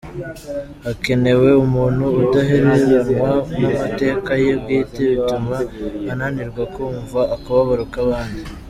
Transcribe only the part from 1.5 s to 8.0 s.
umuntu udaheranwa n’amateka ye bwite bituma ananirwa kumva akababaro